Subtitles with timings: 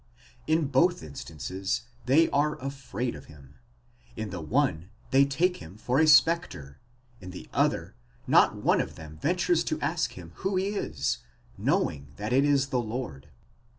[0.47, 3.57] In both instances they are afraid of him;
[4.15, 6.79] in the one, they take him for a spectre,
[7.19, 7.93] in the other,
[8.25, 11.19] not one of them ventures to ask him who he is,
[11.55, 13.29] knowing that tt is the Lord.